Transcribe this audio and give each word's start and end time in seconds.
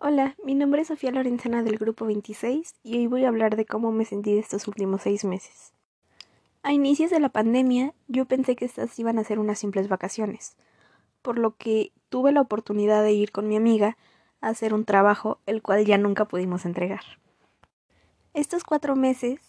Hola, 0.00 0.34
mi 0.44 0.56
nombre 0.56 0.82
es 0.82 0.88
Sofía 0.88 1.12
Lorenzana 1.12 1.62
del 1.62 1.78
Grupo 1.78 2.04
26 2.04 2.74
y 2.82 2.96
hoy 2.96 3.06
voy 3.06 3.24
a 3.24 3.28
hablar 3.28 3.54
de 3.54 3.64
cómo 3.64 3.92
me 3.92 4.04
sentí 4.04 4.36
estos 4.36 4.66
últimos 4.66 5.02
seis 5.02 5.24
meses. 5.24 5.72
A 6.64 6.72
inicios 6.72 7.12
de 7.12 7.20
la 7.20 7.28
pandemia, 7.28 7.94
yo 8.08 8.24
pensé 8.24 8.56
que 8.56 8.64
estas 8.64 8.98
iban 8.98 9.20
a 9.20 9.24
ser 9.24 9.38
unas 9.38 9.60
simples 9.60 9.86
vacaciones, 9.86 10.56
por 11.22 11.38
lo 11.38 11.56
que 11.56 11.92
tuve 12.08 12.32
la 12.32 12.40
oportunidad 12.40 13.04
de 13.04 13.12
ir 13.12 13.30
con 13.30 13.46
mi 13.46 13.54
amiga 13.54 13.96
a 14.40 14.48
hacer 14.48 14.74
un 14.74 14.84
trabajo 14.84 15.38
el 15.46 15.62
cual 15.62 15.84
ya 15.84 15.96
nunca 15.96 16.24
pudimos 16.24 16.64
entregar. 16.64 17.04
Estos 18.34 18.64
cuatro 18.64 18.96
meses 18.96 19.40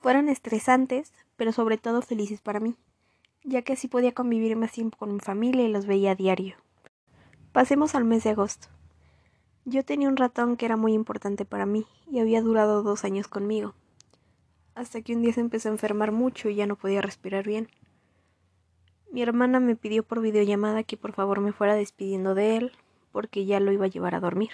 fueron 0.00 0.28
estresantes, 0.28 1.12
pero 1.36 1.52
sobre 1.52 1.78
todo 1.78 2.02
felices 2.02 2.40
para 2.40 2.58
mí, 2.58 2.74
ya 3.44 3.62
que 3.62 3.74
así 3.74 3.86
podía 3.86 4.12
convivir 4.12 4.56
más 4.56 4.72
tiempo 4.72 4.98
con 4.98 5.14
mi 5.14 5.20
familia 5.20 5.64
y 5.64 5.68
los 5.68 5.86
veía 5.86 6.10
a 6.10 6.16
diario. 6.16 6.56
Pasemos 7.52 7.94
al 7.94 8.04
mes 8.04 8.24
de 8.24 8.30
agosto. 8.30 8.73
Yo 9.66 9.82
tenía 9.82 10.08
un 10.08 10.18
ratón 10.18 10.58
que 10.58 10.66
era 10.66 10.76
muy 10.76 10.92
importante 10.92 11.46
para 11.46 11.64
mí 11.64 11.86
y 12.10 12.20
había 12.20 12.42
durado 12.42 12.82
dos 12.82 13.02
años 13.02 13.28
conmigo, 13.28 13.72
hasta 14.74 15.00
que 15.00 15.14
un 15.14 15.22
día 15.22 15.32
se 15.32 15.40
empezó 15.40 15.70
a 15.70 15.72
enfermar 15.72 16.12
mucho 16.12 16.50
y 16.50 16.54
ya 16.54 16.66
no 16.66 16.76
podía 16.76 17.00
respirar 17.00 17.46
bien. 17.46 17.70
Mi 19.10 19.22
hermana 19.22 19.60
me 19.60 19.74
pidió 19.74 20.02
por 20.02 20.20
videollamada 20.20 20.82
que 20.82 20.98
por 20.98 21.12
favor 21.12 21.40
me 21.40 21.52
fuera 21.52 21.74
despidiendo 21.74 22.34
de 22.34 22.58
él, 22.58 22.72
porque 23.10 23.46
ya 23.46 23.58
lo 23.58 23.72
iba 23.72 23.86
a 23.86 23.88
llevar 23.88 24.14
a 24.14 24.20
dormir. 24.20 24.50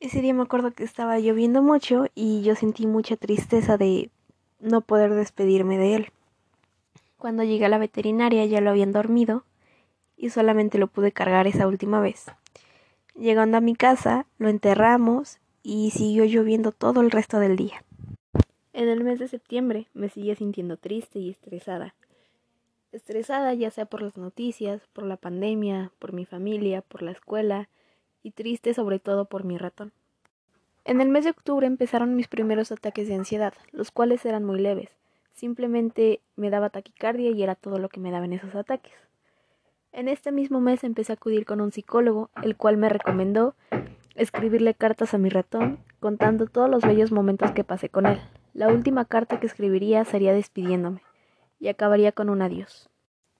Ese 0.00 0.20
día 0.20 0.34
me 0.34 0.42
acuerdo 0.42 0.72
que 0.72 0.84
estaba 0.84 1.18
lloviendo 1.18 1.62
mucho 1.62 2.08
y 2.14 2.42
yo 2.42 2.56
sentí 2.56 2.86
mucha 2.86 3.16
tristeza 3.16 3.78
de 3.78 4.10
no 4.60 4.82
poder 4.82 5.14
despedirme 5.14 5.78
de 5.78 5.94
él. 5.94 6.12
Cuando 7.16 7.42
llegué 7.42 7.64
a 7.64 7.70
la 7.70 7.78
veterinaria 7.78 8.44
ya 8.44 8.60
lo 8.60 8.68
habían 8.68 8.92
dormido 8.92 9.44
y 10.14 10.28
solamente 10.28 10.76
lo 10.76 10.88
pude 10.88 11.12
cargar 11.12 11.46
esa 11.46 11.66
última 11.66 12.00
vez. 12.00 12.26
Llegando 13.18 13.56
a 13.56 13.62
mi 13.62 13.74
casa, 13.74 14.26
lo 14.36 14.50
enterramos 14.50 15.38
y 15.62 15.90
siguió 15.90 16.26
lloviendo 16.26 16.70
todo 16.70 17.00
el 17.00 17.10
resto 17.10 17.38
del 17.38 17.56
día. 17.56 17.82
En 18.74 18.90
el 18.90 19.04
mes 19.04 19.18
de 19.18 19.26
septiembre 19.26 19.86
me 19.94 20.10
seguía 20.10 20.34
sintiendo 20.34 20.76
triste 20.76 21.18
y 21.18 21.30
estresada. 21.30 21.94
Estresada 22.92 23.54
ya 23.54 23.70
sea 23.70 23.86
por 23.86 24.02
las 24.02 24.18
noticias, 24.18 24.82
por 24.92 25.04
la 25.04 25.16
pandemia, 25.16 25.92
por 25.98 26.12
mi 26.12 26.26
familia, 26.26 26.82
por 26.82 27.00
la 27.00 27.12
escuela 27.12 27.70
y 28.22 28.32
triste 28.32 28.74
sobre 28.74 28.98
todo 28.98 29.24
por 29.24 29.44
mi 29.44 29.56
ratón. 29.56 29.92
En 30.84 31.00
el 31.00 31.08
mes 31.08 31.24
de 31.24 31.30
octubre 31.30 31.66
empezaron 31.66 32.16
mis 32.16 32.28
primeros 32.28 32.70
ataques 32.70 33.08
de 33.08 33.14
ansiedad, 33.14 33.54
los 33.72 33.90
cuales 33.90 34.26
eran 34.26 34.44
muy 34.44 34.60
leves. 34.60 34.90
Simplemente 35.32 36.20
me 36.36 36.50
daba 36.50 36.68
taquicardia 36.68 37.30
y 37.30 37.42
era 37.42 37.54
todo 37.54 37.78
lo 37.78 37.88
que 37.88 38.00
me 38.00 38.10
daban 38.10 38.34
esos 38.34 38.54
ataques. 38.54 38.92
En 39.96 40.08
este 40.08 40.30
mismo 40.30 40.60
mes 40.60 40.84
empecé 40.84 41.12
a 41.12 41.14
acudir 41.14 41.46
con 41.46 41.62
un 41.62 41.72
psicólogo, 41.72 42.28
el 42.42 42.54
cual 42.54 42.76
me 42.76 42.90
recomendó 42.90 43.54
escribirle 44.14 44.74
cartas 44.74 45.14
a 45.14 45.18
mi 45.18 45.30
ratón, 45.30 45.78
contando 46.00 46.44
todos 46.44 46.68
los 46.68 46.82
bellos 46.82 47.12
momentos 47.12 47.52
que 47.52 47.64
pasé 47.64 47.88
con 47.88 48.04
él. 48.04 48.20
La 48.52 48.68
última 48.68 49.06
carta 49.06 49.40
que 49.40 49.46
escribiría 49.46 50.04
sería 50.04 50.34
despidiéndome, 50.34 51.00
y 51.58 51.68
acabaría 51.68 52.12
con 52.12 52.28
un 52.28 52.42
adiós. 52.42 52.90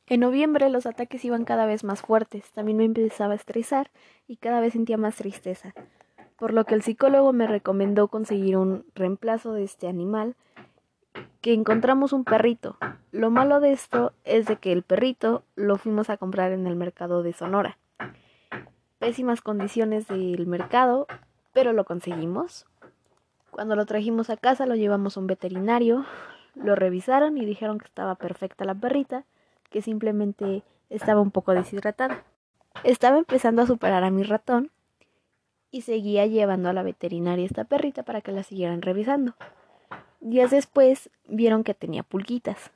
En 0.06 0.20
noviembre 0.20 0.70
los 0.70 0.86
ataques 0.86 1.26
iban 1.26 1.44
cada 1.44 1.66
vez 1.66 1.84
más 1.84 2.00
fuertes, 2.00 2.50
también 2.52 2.78
me 2.78 2.84
empezaba 2.86 3.34
a 3.34 3.36
estresar 3.36 3.90
y 4.26 4.38
cada 4.38 4.60
vez 4.60 4.72
sentía 4.72 4.96
más 4.96 5.16
tristeza, 5.16 5.74
por 6.38 6.54
lo 6.54 6.64
que 6.64 6.74
el 6.74 6.80
psicólogo 6.80 7.34
me 7.34 7.46
recomendó 7.46 8.08
conseguir 8.08 8.56
un 8.56 8.86
reemplazo 8.94 9.52
de 9.52 9.64
este 9.64 9.88
animal 9.88 10.36
que 11.46 11.52
encontramos 11.52 12.12
un 12.12 12.24
perrito. 12.24 12.76
Lo 13.12 13.30
malo 13.30 13.60
de 13.60 13.70
esto 13.70 14.12
es 14.24 14.46
de 14.46 14.56
que 14.56 14.72
el 14.72 14.82
perrito 14.82 15.44
lo 15.54 15.76
fuimos 15.76 16.10
a 16.10 16.16
comprar 16.16 16.50
en 16.50 16.66
el 16.66 16.74
mercado 16.74 17.22
de 17.22 17.32
Sonora. 17.32 17.78
Pésimas 18.98 19.42
condiciones 19.42 20.08
del 20.08 20.44
mercado, 20.48 21.06
pero 21.52 21.72
lo 21.72 21.84
conseguimos. 21.84 22.66
Cuando 23.52 23.76
lo 23.76 23.86
trajimos 23.86 24.28
a 24.28 24.36
casa 24.36 24.66
lo 24.66 24.74
llevamos 24.74 25.16
a 25.16 25.20
un 25.20 25.28
veterinario, 25.28 26.04
lo 26.56 26.74
revisaron 26.74 27.38
y 27.38 27.44
dijeron 27.44 27.78
que 27.78 27.86
estaba 27.86 28.16
perfecta 28.16 28.64
la 28.64 28.74
perrita, 28.74 29.24
que 29.70 29.82
simplemente 29.82 30.64
estaba 30.90 31.20
un 31.20 31.30
poco 31.30 31.52
deshidratada. 31.52 32.24
Estaba 32.82 33.18
empezando 33.18 33.62
a 33.62 33.68
superar 33.68 34.02
a 34.02 34.10
mi 34.10 34.24
ratón 34.24 34.72
y 35.70 35.82
seguía 35.82 36.26
llevando 36.26 36.70
a 36.70 36.72
la 36.72 36.82
veterinaria 36.82 37.46
esta 37.46 37.62
perrita 37.62 38.02
para 38.02 38.20
que 38.20 38.32
la 38.32 38.42
siguieran 38.42 38.82
revisando. 38.82 39.36
Días 40.20 40.50
después 40.50 41.10
vieron 41.28 41.64
que 41.64 41.74
tenía 41.74 42.02
pulguitas. 42.02 42.70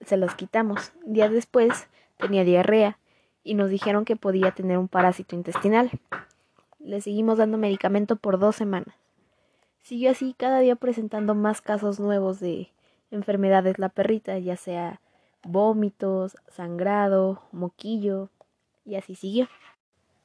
Se 0.00 0.16
los 0.16 0.34
quitamos. 0.34 0.92
Días 1.04 1.30
después 1.30 1.88
tenía 2.18 2.44
diarrea 2.44 2.98
y 3.44 3.54
nos 3.54 3.70
dijeron 3.70 4.04
que 4.04 4.16
podía 4.16 4.52
tener 4.52 4.78
un 4.78 4.88
parásito 4.88 5.36
intestinal. 5.36 5.90
Le 6.78 7.00
seguimos 7.00 7.38
dando 7.38 7.58
medicamento 7.58 8.16
por 8.16 8.38
dos 8.38 8.56
semanas. 8.56 8.94
Siguió 9.82 10.10
así 10.10 10.34
cada 10.36 10.60
día 10.60 10.76
presentando 10.76 11.34
más 11.34 11.60
casos 11.60 11.98
nuevos 11.98 12.40
de 12.40 12.70
enfermedades 13.10 13.78
la 13.78 13.88
perrita, 13.88 14.38
ya 14.38 14.56
sea 14.56 15.00
vómitos, 15.44 16.36
sangrado, 16.48 17.42
moquillo, 17.52 18.28
y 18.84 18.94
así 18.94 19.14
siguió. 19.14 19.48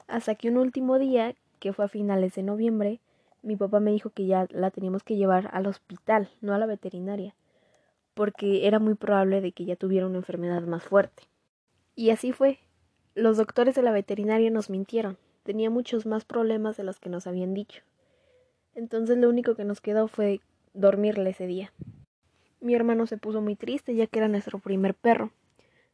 Hasta 0.08 0.36
que 0.36 0.50
un 0.50 0.58
último 0.58 1.00
día, 1.00 1.36
que 1.60 1.74
fue 1.74 1.86
a 1.86 1.90
finales 1.90 2.36
de 2.36 2.44
noviembre, 2.44 3.00
mi 3.48 3.56
papá 3.56 3.80
me 3.80 3.92
dijo 3.92 4.10
que 4.10 4.26
ya 4.26 4.46
la 4.52 4.72
teníamos 4.72 5.04
que 5.04 5.16
llevar 5.16 5.50
al 5.54 5.68
hospital, 5.68 6.30
no 6.42 6.54
a 6.54 6.58
la 6.58 6.66
veterinaria, 6.66 7.34
porque 8.14 8.68
era 8.68 8.78
muy 8.78 8.96
probable 8.96 9.40
de 9.40 9.54
que 9.54 9.64
ya 9.64 9.78
tuviera 9.78 10.06
una 10.06 10.18
enfermedad 10.18 10.62
más 10.64 10.84
fuerte. 10.84 11.24
Y 11.96 12.10
así 12.10 12.34
fue. 12.34 12.60
Los 13.16 13.38
doctores 13.38 13.74
de 13.74 13.84
la 13.84 13.94
veterinaria 13.94 14.52
nos 14.52 14.70
mintieron. 14.70 15.18
Tenía 15.44 15.70
muchos 15.70 16.06
más 16.06 16.26
problemas 16.26 16.76
de 16.76 16.84
los 16.84 17.00
que 17.00 17.08
nos 17.08 17.26
habían 17.26 17.54
dicho. 17.54 17.84
Entonces 18.76 19.18
lo 19.18 19.30
único 19.30 19.56
que 19.56 19.64
nos 19.64 19.80
quedó 19.80 20.10
fue 20.10 20.42
dormirle 20.74 21.30
ese 21.30 21.48
día. 21.48 21.72
Mi 22.60 22.76
hermano 22.76 23.08
se 23.08 23.18
puso 23.18 23.42
muy 23.42 23.56
triste 23.56 23.96
ya 23.96 24.08
que 24.08 24.20
era 24.20 24.28
nuestro 24.28 24.60
primer 24.60 24.94
perro. 24.94 25.32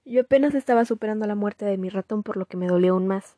Yo 0.06 0.22
apenas 0.22 0.56
estaba 0.56 0.86
superando 0.86 1.28
la 1.28 1.36
muerte 1.36 1.66
de 1.66 1.78
mi 1.78 1.90
ratón 1.90 2.24
por 2.24 2.36
lo 2.36 2.48
que 2.48 2.58
me 2.58 2.68
dolió 2.68 2.94
aún 2.94 3.06
más. 3.06 3.38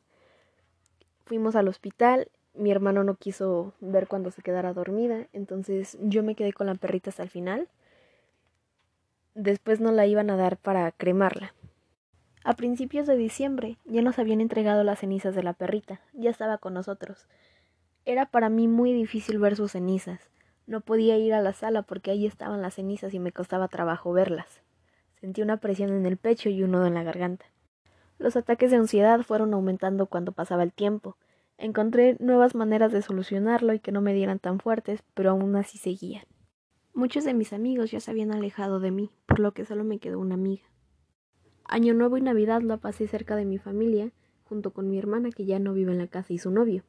Fuimos 1.26 1.58
al 1.58 1.68
hospital 1.68 2.30
mi 2.58 2.72
hermano 2.72 3.04
no 3.04 3.16
quiso 3.16 3.74
ver 3.80 4.08
cuando 4.08 4.32
se 4.32 4.42
quedara 4.42 4.74
dormida, 4.74 5.28
entonces 5.34 5.98
yo 6.02 6.24
me 6.24 6.36
quedé 6.36 6.54
con 6.54 6.68
la 6.68 6.76
perrita 6.76 7.10
hasta 7.10 7.24
el 7.24 7.30
final. 7.30 7.68
Después 9.34 9.80
no 9.82 9.92
la 9.92 10.06
iban 10.06 10.30
a 10.30 10.38
dar 10.38 10.58
para 10.58 10.92
cremarla. 10.92 11.54
A 12.44 12.56
principios 12.56 13.08
de 13.08 13.18
diciembre 13.18 13.78
ya 13.86 14.02
nos 14.02 14.20
habían 14.20 14.40
entregado 14.40 14.84
las 14.84 15.00
cenizas 15.00 15.34
de 15.36 15.44
la 15.44 15.54
perrita, 15.54 16.02
ya 16.14 16.30
estaba 16.30 16.58
con 16.60 16.74
nosotros. 16.74 17.28
Era 18.06 18.28
para 18.28 18.50
mí 18.50 18.68
muy 18.68 18.94
difícil 18.94 19.40
ver 19.40 19.56
sus 19.56 19.72
cenizas. 19.72 20.30
No 20.68 20.82
podía 20.82 21.18
ir 21.18 21.34
a 21.34 21.42
la 21.42 21.54
sala 21.54 21.82
porque 21.82 22.12
ahí 22.12 22.26
estaban 22.26 22.62
las 22.62 22.76
cenizas 22.76 23.14
y 23.14 23.20
me 23.20 23.32
costaba 23.32 23.68
trabajo 23.68 24.14
verlas. 24.14 24.62
Sentí 25.20 25.42
una 25.42 25.58
presión 25.58 25.92
en 25.92 26.06
el 26.06 26.18
pecho 26.18 26.50
y 26.50 26.62
un 26.62 26.72
nudo 26.72 26.86
en 26.86 26.94
la 26.94 27.04
garganta. 27.04 27.46
Los 28.20 28.36
ataques 28.36 28.72
de 28.72 28.78
ansiedad 28.78 29.22
fueron 29.22 29.54
aumentando 29.54 30.06
cuando 30.06 30.32
pasaba 30.32 30.64
el 30.64 30.72
tiempo. 30.72 31.18
Encontré 31.58 32.18
nuevas 32.20 32.54
maneras 32.54 32.92
de 32.92 33.02
solucionarlo 33.02 33.74
y 33.74 33.80
que 33.80 33.92
no 33.92 34.02
me 34.02 34.14
dieran 34.14 34.40
tan 34.40 34.60
fuertes, 34.60 35.04
pero 35.14 35.32
aún 35.32 35.56
así 35.56 35.78
seguían. 35.78 36.26
Muchos 36.94 37.24
de 37.24 37.34
mis 37.34 37.54
amigos 37.54 37.92
ya 37.92 38.00
se 38.00 38.12
habían 38.12 38.34
alejado 38.34 38.80
de 38.80 38.92
mí, 38.92 39.12
por 39.26 39.40
lo 39.40 39.54
que 39.54 39.66
solo 39.66 39.84
me 39.84 40.00
quedó 40.00 40.20
una 40.20 40.36
amiga. 40.36 40.64
Año 41.66 41.94
Nuevo 41.94 42.18
y 42.18 42.22
Navidad 42.22 42.62
la 42.62 42.78
pasé 42.78 43.08
cerca 43.08 43.36
de 43.36 43.46
mi 43.46 43.58
familia, 43.58 44.12
junto 44.44 44.72
con 44.72 44.90
mi 44.90 44.98
hermana 44.98 45.32
que 45.32 45.46
ya 45.46 45.60
no 45.60 45.74
vive 45.74 45.92
en 45.92 45.98
la 45.98 46.08
casa 46.08 46.34
y 46.34 46.38
su 46.38 46.52
novio. 46.52 46.84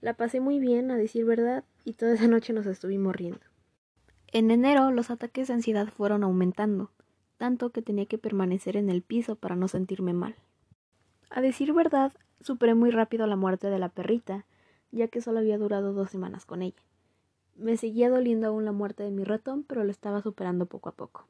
La 0.00 0.14
pasé 0.14 0.40
muy 0.40 0.58
bien, 0.58 0.90
a 0.90 0.96
decir 0.96 1.24
verdad, 1.24 1.64
y 1.84 1.94
toda 1.94 2.14
esa 2.14 2.28
noche 2.28 2.52
nos 2.52 2.66
estuvimos 2.66 3.16
riendo. 3.16 3.40
En 4.28 4.50
enero 4.50 4.90
los 4.90 5.10
ataques 5.10 5.48
de 5.48 5.54
ansiedad 5.54 5.88
fueron 5.88 6.22
aumentando, 6.22 6.90
tanto 7.38 7.70
que 7.70 7.82
tenía 7.82 8.06
que 8.06 8.18
permanecer 8.18 8.76
en 8.76 8.90
el 8.90 9.02
piso 9.02 9.36
para 9.36 9.56
no 9.56 9.68
sentirme 9.68 10.12
mal. 10.12 10.36
A 11.30 11.40
decir 11.40 11.72
verdad, 11.72 12.12
Superé 12.40 12.76
muy 12.76 12.92
rápido 12.92 13.26
la 13.26 13.34
muerte 13.34 13.68
de 13.68 13.80
la 13.80 13.88
perrita, 13.88 14.46
ya 14.92 15.08
que 15.08 15.20
solo 15.20 15.40
había 15.40 15.58
durado 15.58 15.92
dos 15.92 16.10
semanas 16.10 16.46
con 16.46 16.62
ella. 16.62 16.80
Me 17.56 17.76
seguía 17.76 18.08
doliendo 18.08 18.46
aún 18.46 18.64
la 18.64 18.70
muerte 18.70 19.02
de 19.02 19.10
mi 19.10 19.24
ratón, 19.24 19.64
pero 19.64 19.82
lo 19.82 19.90
estaba 19.90 20.22
superando 20.22 20.66
poco 20.66 20.88
a 20.88 20.92
poco. 20.92 21.26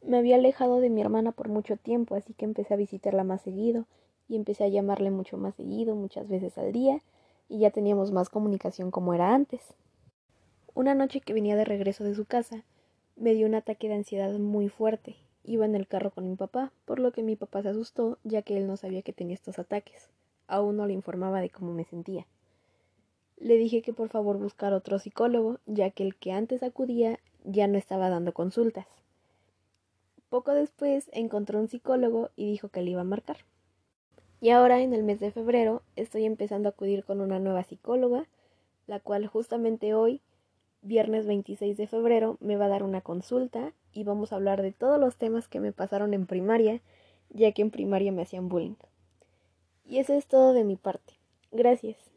Me 0.00 0.16
había 0.16 0.36
alejado 0.36 0.80
de 0.80 0.88
mi 0.88 1.02
hermana 1.02 1.32
por 1.32 1.50
mucho 1.50 1.76
tiempo, 1.76 2.14
así 2.14 2.32
que 2.32 2.46
empecé 2.46 2.72
a 2.72 2.78
visitarla 2.78 3.24
más 3.24 3.42
seguido 3.42 3.84
y 4.26 4.36
empecé 4.36 4.64
a 4.64 4.68
llamarle 4.68 5.10
mucho 5.10 5.36
más 5.36 5.54
seguido, 5.54 5.94
muchas 5.94 6.26
veces 6.28 6.56
al 6.56 6.72
día, 6.72 7.02
y 7.50 7.58
ya 7.58 7.70
teníamos 7.70 8.10
más 8.10 8.30
comunicación 8.30 8.90
como 8.90 9.12
era 9.12 9.34
antes. 9.34 9.74
Una 10.72 10.94
noche 10.94 11.20
que 11.20 11.34
venía 11.34 11.56
de 11.56 11.66
regreso 11.66 12.04
de 12.04 12.14
su 12.14 12.24
casa, 12.24 12.64
me 13.16 13.34
dio 13.34 13.46
un 13.46 13.54
ataque 13.54 13.88
de 13.88 13.96
ansiedad 13.96 14.32
muy 14.38 14.70
fuerte. 14.70 15.16
Iba 15.44 15.66
en 15.66 15.74
el 15.74 15.86
carro 15.86 16.10
con 16.10 16.26
mi 16.26 16.36
papá, 16.36 16.72
por 16.86 17.00
lo 17.00 17.12
que 17.12 17.22
mi 17.22 17.36
papá 17.36 17.60
se 17.60 17.68
asustó, 17.68 18.16
ya 18.24 18.40
que 18.40 18.56
él 18.56 18.66
no 18.66 18.78
sabía 18.78 19.02
que 19.02 19.12
tenía 19.12 19.34
estos 19.34 19.58
ataques 19.58 20.08
aún 20.52 20.76
no 20.76 20.86
le 20.86 20.92
informaba 20.92 21.40
de 21.40 21.50
cómo 21.50 21.72
me 21.72 21.84
sentía. 21.84 22.26
Le 23.38 23.56
dije 23.56 23.82
que 23.82 23.92
por 23.92 24.10
favor 24.10 24.36
buscara 24.38 24.76
otro 24.76 24.98
psicólogo, 24.98 25.58
ya 25.66 25.90
que 25.90 26.04
el 26.04 26.14
que 26.14 26.32
antes 26.32 26.62
acudía 26.62 27.18
ya 27.44 27.66
no 27.66 27.78
estaba 27.78 28.10
dando 28.10 28.32
consultas. 28.32 28.86
Poco 30.28 30.52
después 30.52 31.10
encontró 31.12 31.58
un 31.58 31.68
psicólogo 31.68 32.30
y 32.36 32.46
dijo 32.46 32.68
que 32.68 32.82
le 32.82 32.90
iba 32.92 33.00
a 33.00 33.04
marcar. 33.04 33.38
Y 34.40 34.50
ahora 34.50 34.80
en 34.82 34.92
el 34.92 35.02
mes 35.02 35.20
de 35.20 35.30
febrero 35.30 35.82
estoy 35.96 36.26
empezando 36.26 36.68
a 36.68 36.72
acudir 36.72 37.04
con 37.04 37.20
una 37.20 37.38
nueva 37.38 37.64
psicóloga, 37.64 38.26
la 38.86 39.00
cual 39.00 39.26
justamente 39.26 39.94
hoy, 39.94 40.20
viernes 40.82 41.26
26 41.26 41.76
de 41.76 41.86
febrero, 41.86 42.36
me 42.40 42.56
va 42.56 42.66
a 42.66 42.68
dar 42.68 42.82
una 42.82 43.00
consulta 43.00 43.72
y 43.92 44.04
vamos 44.04 44.32
a 44.32 44.36
hablar 44.36 44.60
de 44.62 44.72
todos 44.72 45.00
los 45.00 45.16
temas 45.16 45.48
que 45.48 45.60
me 45.60 45.72
pasaron 45.72 46.12
en 46.12 46.26
primaria, 46.26 46.80
ya 47.30 47.52
que 47.52 47.62
en 47.62 47.70
primaria 47.70 48.12
me 48.12 48.22
hacían 48.22 48.48
bullying. 48.48 48.74
Y 49.84 49.98
eso 49.98 50.14
es 50.14 50.26
todo 50.26 50.52
de 50.52 50.64
mi 50.64 50.76
parte. 50.76 51.14
Gracias. 51.50 52.11